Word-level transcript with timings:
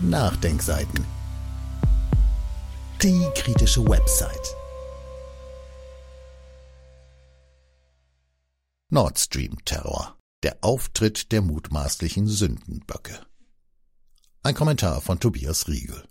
Nachdenkseiten. 0.00 1.04
Die 3.02 3.28
kritische 3.34 3.84
Website. 3.84 4.54
Nord 8.90 9.18
Stream 9.18 9.56
Terror. 9.64 10.16
Der 10.44 10.58
Auftritt 10.60 11.32
der 11.32 11.42
mutmaßlichen 11.42 12.28
Sündenböcke. 12.28 13.18
Ein 14.44 14.54
Kommentar 14.54 15.00
von 15.00 15.18
Tobias 15.18 15.66
Riegel. 15.66 16.04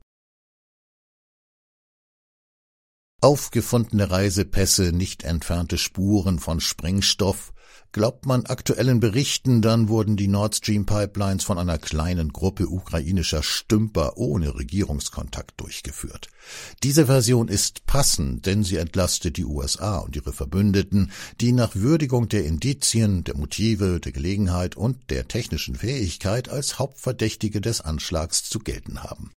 Aufgefundene 3.22 4.12
Reisepässe, 4.12 4.92
nicht 4.94 5.24
entfernte 5.24 5.78
Spuren 5.78 6.40
von 6.40 6.60
Sprengstoff, 6.60 7.54
Glaubt 7.94 8.26
man 8.26 8.46
aktuellen 8.46 9.00
Berichten, 9.00 9.62
dann 9.62 9.88
wurden 9.88 10.18
die 10.18 10.28
Nord 10.28 10.56
Stream 10.56 10.86
Pipelines 10.86 11.44
von 11.44 11.58
einer 11.58 11.78
kleinen 11.78 12.32
Gruppe 12.34 12.68
ukrainischer 12.68 13.42
Stümper 13.42 14.18
ohne 14.18 14.56
Regierungskontakt 14.56 15.60
durchgeführt. 15.60 16.28
Diese 16.84 17.06
Version 17.08 17.48
ist 17.48 17.86
passend, 17.86 18.46
denn 18.46 18.64
sie 18.64 18.76
entlastet 18.76 19.38
die 19.38 19.46
USA 19.46 20.00
und 20.00 20.16
ihre 20.16 20.34
Verbündeten, 20.34 21.12
die 21.40 21.54
nach 21.54 21.76
Würdigung 21.76 22.28
der 22.28 22.46
Indizien, 22.46 23.24
der 23.24 23.38
Motive, 23.38 24.00
der 24.00 24.12
Gelegenheit 24.12 24.76
und 24.76 25.10
der 25.10 25.28
technischen 25.28 25.76
Fähigkeit 25.76 26.50
als 26.50 26.78
Hauptverdächtige 26.78 27.62
des 27.62 27.82
Anschlags 27.82 28.44
zu 28.44 28.60
gelten 28.60 29.02
haben. 29.02 29.32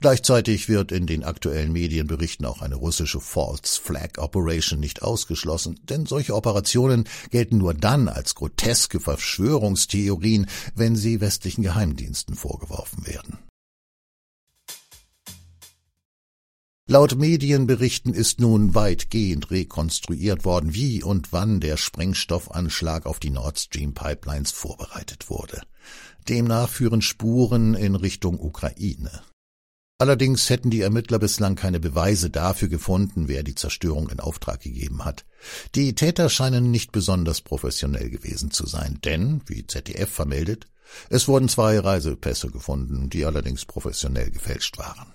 Gleichzeitig 0.00 0.68
wird 0.68 0.92
in 0.92 1.06
den 1.06 1.24
aktuellen 1.24 1.72
Medienberichten 1.72 2.44
auch 2.44 2.60
eine 2.60 2.74
russische 2.74 3.18
False 3.18 3.80
Flag 3.80 4.18
Operation 4.18 4.78
nicht 4.78 5.02
ausgeschlossen, 5.02 5.80
denn 5.84 6.04
solche 6.04 6.34
Operationen 6.34 7.08
gelten 7.30 7.56
nur 7.56 7.72
dann 7.72 8.08
als 8.08 8.34
groteske 8.34 9.00
Verschwörungstheorien, 9.00 10.46
wenn 10.74 10.96
sie 10.96 11.22
westlichen 11.22 11.62
Geheimdiensten 11.62 12.34
vorgeworfen 12.34 13.06
werden. 13.06 13.38
Laut 16.88 17.16
Medienberichten 17.16 18.14
ist 18.14 18.38
nun 18.38 18.74
weitgehend 18.76 19.50
rekonstruiert 19.50 20.44
worden, 20.44 20.72
wie 20.74 21.02
und 21.02 21.32
wann 21.32 21.58
der 21.58 21.78
Sprengstoffanschlag 21.78 23.06
auf 23.06 23.18
die 23.18 23.30
Nord 23.30 23.58
Stream 23.58 23.94
Pipelines 23.94 24.52
vorbereitet 24.52 25.28
wurde. 25.28 25.62
Demnach 26.28 26.68
führen 26.68 27.02
Spuren 27.02 27.74
in 27.74 27.96
Richtung 27.96 28.38
Ukraine. 28.38 29.22
Allerdings 29.98 30.50
hätten 30.50 30.68
die 30.68 30.82
Ermittler 30.82 31.18
bislang 31.18 31.54
keine 31.54 31.80
Beweise 31.80 32.28
dafür 32.28 32.68
gefunden, 32.68 33.28
wer 33.28 33.42
die 33.42 33.54
Zerstörung 33.54 34.10
in 34.10 34.20
Auftrag 34.20 34.60
gegeben 34.60 35.04
hat. 35.06 35.24
Die 35.74 35.94
Täter 35.94 36.28
scheinen 36.28 36.70
nicht 36.70 36.92
besonders 36.92 37.40
professionell 37.40 38.10
gewesen 38.10 38.50
zu 38.50 38.66
sein, 38.66 38.98
denn, 39.04 39.40
wie 39.46 39.66
ZDF 39.66 40.10
vermeldet, 40.10 40.66
es 41.08 41.28
wurden 41.28 41.48
zwei 41.48 41.78
Reisepässe 41.78 42.50
gefunden, 42.50 43.08
die 43.08 43.24
allerdings 43.24 43.64
professionell 43.64 44.30
gefälscht 44.30 44.76
waren. 44.78 45.14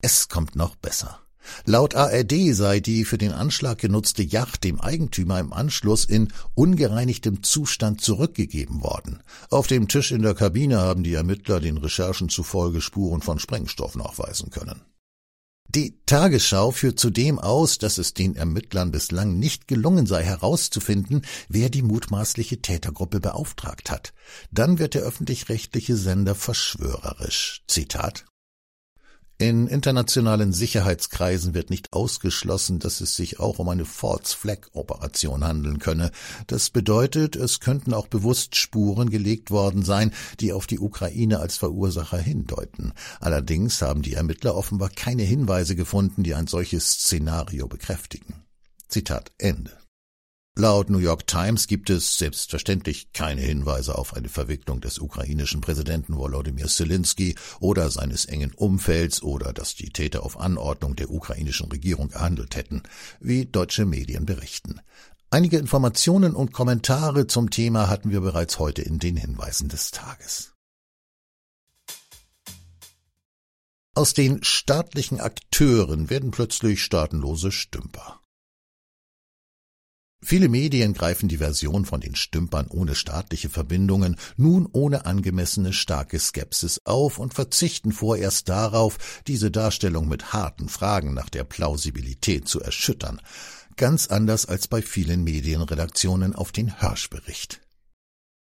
Es 0.00 0.28
kommt 0.28 0.54
noch 0.54 0.76
besser. 0.76 1.20
Laut 1.64 1.94
ARD 1.94 2.54
sei 2.54 2.80
die 2.80 3.04
für 3.04 3.18
den 3.18 3.32
Anschlag 3.32 3.78
genutzte 3.78 4.22
Yacht 4.22 4.64
dem 4.64 4.80
Eigentümer 4.80 5.38
im 5.40 5.52
Anschluss 5.52 6.04
in 6.04 6.32
ungereinigtem 6.54 7.42
Zustand 7.42 8.00
zurückgegeben 8.00 8.82
worden. 8.82 9.22
Auf 9.50 9.66
dem 9.66 9.88
Tisch 9.88 10.12
in 10.12 10.22
der 10.22 10.34
Kabine 10.34 10.78
haben 10.78 11.02
die 11.02 11.14
Ermittler 11.14 11.60
den 11.60 11.76
Recherchen 11.76 12.28
zufolge 12.28 12.80
Spuren 12.80 13.22
von 13.22 13.38
Sprengstoff 13.38 13.96
nachweisen 13.96 14.50
können. 14.50 14.82
Die 15.72 16.00
Tagesschau 16.04 16.72
führt 16.72 16.98
zudem 16.98 17.38
aus, 17.38 17.78
dass 17.78 17.98
es 17.98 18.12
den 18.12 18.34
Ermittlern 18.34 18.90
bislang 18.90 19.38
nicht 19.38 19.68
gelungen 19.68 20.04
sei 20.04 20.24
herauszufinden, 20.24 21.22
wer 21.48 21.70
die 21.70 21.82
mutmaßliche 21.82 22.60
Tätergruppe 22.60 23.20
beauftragt 23.20 23.88
hat. 23.88 24.12
Dann 24.50 24.80
wird 24.80 24.94
der 24.94 25.02
öffentlich-rechtliche 25.02 25.96
Sender 25.96 26.34
verschwörerisch. 26.34 27.62
Zitat 27.68 28.24
in 29.40 29.68
internationalen 29.68 30.52
Sicherheitskreisen 30.52 31.54
wird 31.54 31.70
nicht 31.70 31.94
ausgeschlossen, 31.94 32.78
dass 32.78 33.00
es 33.00 33.16
sich 33.16 33.40
auch 33.40 33.58
um 33.58 33.70
eine 33.70 33.86
False 33.86 34.36
Flag 34.36 34.68
Operation 34.74 35.42
handeln 35.44 35.78
könne. 35.78 36.10
Das 36.46 36.68
bedeutet, 36.68 37.36
es 37.36 37.58
könnten 37.58 37.94
auch 37.94 38.06
bewusst 38.06 38.56
Spuren 38.56 39.08
gelegt 39.08 39.50
worden 39.50 39.82
sein, 39.82 40.12
die 40.40 40.52
auf 40.52 40.66
die 40.66 40.78
Ukraine 40.78 41.40
als 41.40 41.56
Verursacher 41.56 42.18
hindeuten. 42.18 42.92
Allerdings 43.18 43.80
haben 43.80 44.02
die 44.02 44.12
Ermittler 44.12 44.54
offenbar 44.54 44.90
keine 44.90 45.22
Hinweise 45.22 45.74
gefunden, 45.74 46.22
die 46.22 46.34
ein 46.34 46.46
solches 46.46 46.90
Szenario 46.90 47.66
bekräftigen. 47.66 48.44
Zitat 48.88 49.32
Ende. 49.38 49.72
Laut 50.56 50.90
New 50.90 50.98
York 50.98 51.26
Times 51.26 51.68
gibt 51.68 51.90
es 51.90 52.18
selbstverständlich 52.18 53.12
keine 53.12 53.40
Hinweise 53.40 53.96
auf 53.96 54.14
eine 54.14 54.28
Verwicklung 54.28 54.80
des 54.80 54.98
ukrainischen 54.98 55.60
Präsidenten 55.60 56.16
Volodymyr 56.16 56.66
Zelensky 56.66 57.36
oder 57.60 57.88
seines 57.88 58.24
engen 58.26 58.52
Umfelds 58.52 59.22
oder 59.22 59.52
dass 59.52 59.74
die 59.76 59.90
Täter 59.90 60.24
auf 60.24 60.38
Anordnung 60.38 60.96
der 60.96 61.10
ukrainischen 61.10 61.70
Regierung 61.70 62.08
gehandelt 62.08 62.56
hätten, 62.56 62.82
wie 63.20 63.46
deutsche 63.46 63.86
Medien 63.86 64.26
berichten. 64.26 64.80
Einige 65.30 65.58
Informationen 65.58 66.34
und 66.34 66.52
Kommentare 66.52 67.28
zum 67.28 67.50
Thema 67.50 67.88
hatten 67.88 68.10
wir 68.10 68.20
bereits 68.20 68.58
heute 68.58 68.82
in 68.82 68.98
den 68.98 69.16
Hinweisen 69.16 69.68
des 69.68 69.92
Tages. 69.92 70.52
Aus 73.94 74.14
den 74.14 74.42
staatlichen 74.42 75.20
Akteuren 75.20 76.10
werden 76.10 76.32
plötzlich 76.32 76.82
staatenlose 76.82 77.52
Stümper. 77.52 78.19
Viele 80.22 80.50
Medien 80.50 80.92
greifen 80.92 81.28
die 81.28 81.38
Version 81.38 81.86
von 81.86 82.00
den 82.00 82.14
Stümpern 82.14 82.66
ohne 82.68 82.94
staatliche 82.94 83.48
Verbindungen 83.48 84.16
nun 84.36 84.68
ohne 84.70 85.06
angemessene 85.06 85.72
starke 85.72 86.18
Skepsis 86.18 86.82
auf 86.84 87.18
und 87.18 87.32
verzichten 87.32 87.90
vorerst 87.90 88.48
darauf, 88.48 88.98
diese 89.26 89.50
Darstellung 89.50 90.08
mit 90.08 90.32
harten 90.34 90.68
Fragen 90.68 91.14
nach 91.14 91.30
der 91.30 91.44
Plausibilität 91.44 92.46
zu 92.46 92.60
erschüttern, 92.60 93.20
ganz 93.76 94.08
anders 94.08 94.44
als 94.44 94.68
bei 94.68 94.82
vielen 94.82 95.24
Medienredaktionen 95.24 96.34
auf 96.34 96.52
den 96.52 96.80
Hirschbericht. 96.80 97.60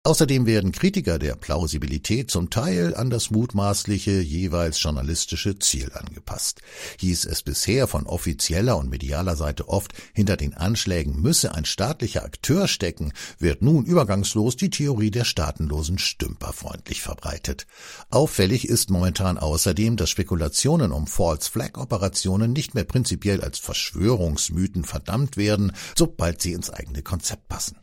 Außerdem 0.07 0.45
werden 0.45 0.71
Kritiker 0.71 1.19
der 1.19 1.35
Plausibilität 1.35 2.31
zum 2.31 2.51
Teil 2.51 2.95
an 2.95 3.09
das 3.09 3.31
mutmaßliche 3.31 4.21
jeweils 4.21 4.83
journalistische 4.83 5.59
Ziel 5.59 5.91
angepasst. 5.95 6.61
Hieß 6.99 7.25
es 7.25 7.43
bisher 7.43 7.87
von 7.89 8.05
offizieller 8.05 8.77
und 8.77 8.91
medialer 8.91 9.35
Seite 9.35 9.67
oft, 9.67 9.95
hinter 10.13 10.37
den 10.37 10.53
Anschlägen 10.53 11.23
müsse 11.23 11.55
ein 11.55 11.65
staatlicher 11.65 12.23
Akteur 12.23 12.69
stecken, 12.69 13.15
wird 13.39 13.63
nun 13.63 13.87
übergangslos 13.87 14.57
die 14.57 14.69
Theorie 14.69 15.11
der 15.11 15.25
staatenlosen 15.25 15.97
Stümper 15.97 16.53
freundlich 16.53 17.01
verbreitet. 17.01 17.67
Auffällig 18.11 18.69
ist 18.69 18.91
momentan 18.91 19.39
außerdem, 19.39 19.97
dass 19.97 20.11
Spekulationen 20.11 20.93
um 20.93 21.07
False 21.07 21.51
Flag 21.51 21.79
Operationen 21.79 22.53
nicht 22.53 22.75
mehr 22.75 22.85
prinzipiell 22.85 23.41
als 23.41 23.59
Verschwörungsmythen 23.59 24.85
verdammt 24.85 25.39
werden, 25.39 25.73
sobald 25.97 26.43
sie 26.43 26.53
ins 26.53 26.69
eigene 26.69 27.01
Konzept 27.01 27.49
passen. 27.49 27.79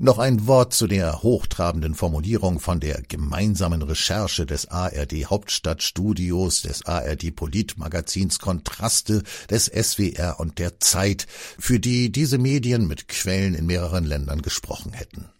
Noch 0.00 0.20
ein 0.20 0.46
Wort 0.46 0.74
zu 0.74 0.86
der 0.86 1.24
hochtrabenden 1.24 1.96
Formulierung 1.96 2.60
von 2.60 2.78
der 2.78 3.02
gemeinsamen 3.02 3.82
Recherche 3.82 4.46
des 4.46 4.68
ARD 4.68 5.24
Hauptstadtstudios, 5.24 6.62
des 6.62 6.86
ARD 6.86 7.34
Politmagazins 7.34 8.38
Kontraste, 8.38 9.24
des 9.50 9.64
SWR 9.66 10.38
und 10.38 10.60
der 10.60 10.78
Zeit, 10.78 11.26
für 11.58 11.80
die 11.80 12.12
diese 12.12 12.38
Medien 12.38 12.86
mit 12.86 13.08
Quellen 13.08 13.54
in 13.54 13.66
mehreren 13.66 14.04
Ländern 14.04 14.40
gesprochen 14.40 14.92
hätten. 14.92 15.30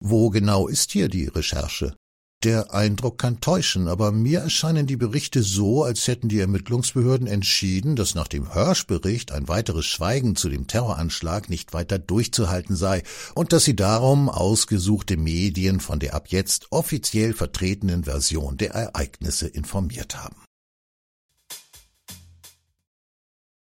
Wo 0.00 0.28
genau 0.28 0.68
ist 0.68 0.92
hier 0.92 1.08
die 1.08 1.28
Recherche? 1.28 1.96
Der 2.44 2.72
Eindruck 2.72 3.18
kann 3.18 3.40
täuschen, 3.40 3.88
aber 3.88 4.12
mir 4.12 4.38
erscheinen 4.38 4.86
die 4.86 4.96
Berichte 4.96 5.42
so, 5.42 5.82
als 5.82 6.06
hätten 6.06 6.28
die 6.28 6.38
Ermittlungsbehörden 6.38 7.26
entschieden, 7.26 7.96
dass 7.96 8.14
nach 8.14 8.28
dem 8.28 8.52
Hirsch-Bericht 8.52 9.32
ein 9.32 9.48
weiteres 9.48 9.86
Schweigen 9.86 10.36
zu 10.36 10.48
dem 10.48 10.68
Terroranschlag 10.68 11.50
nicht 11.50 11.72
weiter 11.72 11.98
durchzuhalten 11.98 12.76
sei 12.76 13.02
und 13.34 13.52
dass 13.52 13.64
sie 13.64 13.74
darum 13.74 14.28
ausgesuchte 14.28 15.16
Medien 15.16 15.80
von 15.80 15.98
der 15.98 16.14
ab 16.14 16.28
jetzt 16.28 16.68
offiziell 16.70 17.34
vertretenen 17.34 18.04
Version 18.04 18.56
der 18.56 18.70
Ereignisse 18.70 19.48
informiert 19.48 20.22
haben. 20.22 20.36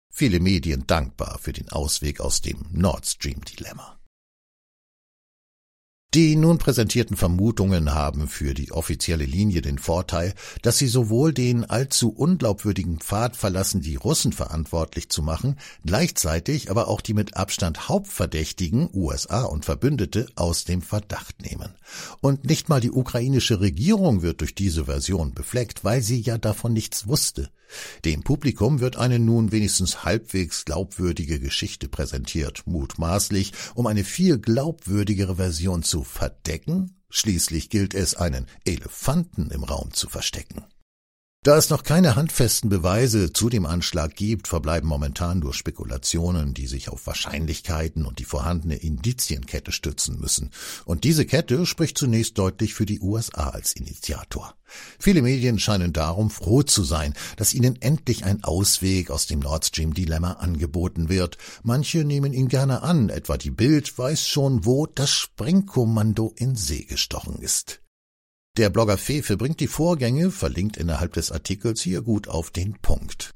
Viele 0.09 0.39
Medien 0.39 0.87
dankbar 0.87 1.37
für 1.39 1.53
den 1.53 1.69
Ausweg 1.69 2.19
aus 2.19 2.41
dem 2.41 2.65
Nord 2.71 3.05
Stream 3.05 3.45
Dilemma. 3.45 3.99
Die 6.15 6.37
nun 6.37 6.59
präsentierten 6.59 7.17
Vermutungen 7.17 7.93
haben 7.93 8.29
für 8.29 8.53
die 8.53 8.71
offizielle 8.71 9.25
Linie 9.25 9.61
den 9.61 9.77
Vorteil, 9.77 10.33
dass 10.61 10.77
sie 10.77 10.87
sowohl 10.87 11.33
den 11.33 11.69
allzu 11.69 12.07
unglaubwürdigen 12.07 13.01
Pfad 13.01 13.35
verlassen, 13.35 13.81
die 13.81 13.97
Russen 13.97 14.31
verantwortlich 14.31 15.09
zu 15.09 15.21
machen, 15.21 15.57
gleichzeitig 15.85 16.71
aber 16.71 16.87
auch 16.87 17.01
die 17.01 17.13
mit 17.13 17.35
Abstand 17.35 17.89
Hauptverdächtigen 17.89 18.89
USA 18.93 19.43
und 19.43 19.65
Verbündete 19.65 20.27
aus 20.35 20.63
dem 20.63 20.81
Verdacht 20.81 21.41
nehmen. 21.41 21.75
Und 22.21 22.45
nicht 22.45 22.69
mal 22.69 22.79
die 22.79 22.91
ukrainische 22.91 23.59
Regierung 23.59 24.21
wird 24.21 24.39
durch 24.39 24.55
diese 24.55 24.85
Version 24.85 25.33
befleckt, 25.33 25.83
weil 25.83 26.01
sie 26.01 26.21
ja 26.21 26.37
davon 26.37 26.71
nichts 26.71 27.09
wusste. 27.09 27.49
Dem 28.05 28.23
Publikum 28.23 28.79
wird 28.79 28.95
eine 28.95 29.19
nun 29.19 29.51
wenigstens 29.51 30.05
halbwegs 30.05 30.65
glaubwürdige 30.65 31.39
Geschichte 31.39 31.89
präsentiert, 31.89 32.63
mutmaßlich, 32.65 33.53
um 33.73 33.87
eine 33.87 34.03
viel 34.03 34.37
glaubwürdigere 34.37 35.35
Version 35.35 35.83
zu 35.83 36.03
verdecken 36.05 36.95
Schließlich 37.17 37.69
gilt 37.69 37.93
es, 37.93 38.15
einen 38.15 38.45
Elefanten 38.65 39.49
im 39.49 39.63
Raum 39.63 39.93
zu 39.93 40.09
verstecken. 40.09 40.65
Da 41.45 41.57
es 41.57 41.69
noch 41.69 41.83
keine 41.83 42.15
handfesten 42.15 42.71
Beweise 42.71 43.31
zu 43.31 43.49
dem 43.49 43.67
Anschlag 43.67 44.15
gibt, 44.15 44.47
verbleiben 44.47 44.89
momentan 44.89 45.37
nur 45.37 45.53
Spekulationen, 45.53 46.55
die 46.55 46.65
sich 46.65 46.89
auf 46.89 47.05
Wahrscheinlichkeiten 47.05 48.07
und 48.07 48.17
die 48.17 48.25
vorhandene 48.25 48.77
Indizienkette 48.77 49.71
stützen 49.71 50.19
müssen. 50.19 50.49
Und 50.85 51.03
diese 51.03 51.23
Kette 51.23 51.67
spricht 51.67 51.99
zunächst 51.99 52.39
deutlich 52.39 52.73
für 52.73 52.87
die 52.87 52.99
USA 52.99 53.49
als 53.49 53.73
Initiator. 53.73 54.55
Viele 54.97 55.21
Medien 55.21 55.59
scheinen 55.59 55.93
darum 55.93 56.31
froh 56.31 56.63
zu 56.63 56.83
sein, 56.83 57.13
dass 57.37 57.53
ihnen 57.53 57.79
endlich 57.79 58.25
ein 58.25 58.43
Ausweg 58.43 59.11
aus 59.11 59.27
dem 59.27 59.37
Nord 59.37 59.65
Stream 59.65 59.93
Dilemma 59.93 60.31
angeboten 60.31 61.09
wird. 61.09 61.37
Manche 61.61 62.05
nehmen 62.05 62.33
ihn 62.33 62.47
gerne 62.47 62.81
an, 62.81 63.09
etwa 63.09 63.37
die 63.37 63.51
Bild 63.51 63.95
weiß 63.95 64.27
schon, 64.27 64.65
wo 64.65 64.87
das 64.87 65.11
Sprengkommando 65.11 66.33
in 66.37 66.55
See 66.55 66.85
gestochen 66.85 67.37
ist. 67.37 67.84
Der 68.57 68.69
Blogger 68.69 68.97
Fefe 68.97 69.35
bringt 69.35 69.59
die 69.59 69.67
Vorgänge, 69.67 70.31
verlinkt 70.31 70.77
innerhalb 70.77 71.13
des 71.13 71.31
Artikels, 71.31 71.81
hier 71.81 72.01
gut 72.01 72.29
auf 72.29 72.51
den 72.51 72.79
Punkt. 72.81 73.31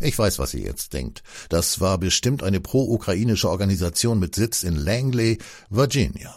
Ich 0.00 0.18
weiß, 0.18 0.38
was 0.40 0.52
ihr 0.54 0.62
jetzt 0.62 0.94
denkt. 0.94 1.22
Das 1.48 1.80
war 1.80 1.96
bestimmt 1.98 2.42
eine 2.42 2.60
pro-ukrainische 2.60 3.48
Organisation 3.48 4.18
mit 4.18 4.34
Sitz 4.34 4.64
in 4.64 4.74
Langley, 4.74 5.38
Virginia. 5.68 6.34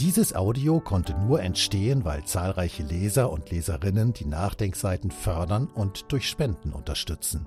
Dieses 0.00 0.34
Audio 0.34 0.80
konnte 0.80 1.14
nur 1.14 1.40
entstehen, 1.40 2.04
weil 2.04 2.24
zahlreiche 2.24 2.82
Leser 2.82 3.30
und 3.30 3.50
Leserinnen 3.50 4.12
die 4.12 4.26
Nachdenkseiten 4.26 5.10
fördern 5.10 5.68
und 5.68 6.06
durch 6.08 6.28
Spenden 6.28 6.72
unterstützen. 6.72 7.46